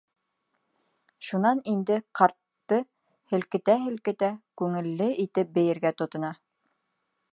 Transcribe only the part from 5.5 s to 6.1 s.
бейергә